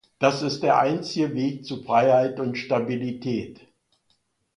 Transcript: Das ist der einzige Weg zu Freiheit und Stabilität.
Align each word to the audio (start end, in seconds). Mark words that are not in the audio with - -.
Das 0.17 0.41
ist 0.41 0.63
der 0.63 0.79
einzige 0.79 1.35
Weg 1.35 1.63
zu 1.63 1.83
Freiheit 1.83 2.39
und 2.39 2.55
Stabilität. 2.55 3.59